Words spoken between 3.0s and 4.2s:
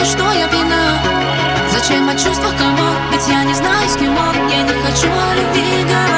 Ведь я не знаю, с кем